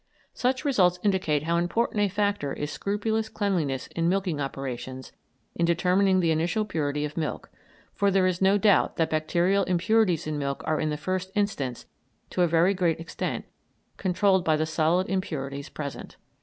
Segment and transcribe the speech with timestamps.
[0.33, 5.11] Such results indicate how important a factor is scrupulous cleanliness in milking operations
[5.53, 7.51] in determining the initial purity of milk,
[7.93, 11.85] for there is no doubt that bacterial impurities in milk are in the first instance,
[12.31, 13.45] to a very great extent,
[13.97, 16.17] controlled by the solid impurities present.